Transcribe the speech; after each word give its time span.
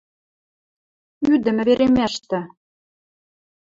–Ӱдӹмӹ 1.33 1.63
веремӓштӹ. 1.67 2.39